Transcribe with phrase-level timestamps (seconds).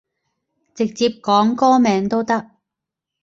[0.73, 2.49] 直接講歌名都得